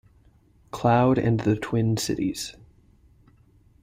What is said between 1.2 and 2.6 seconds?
the Twin Cities.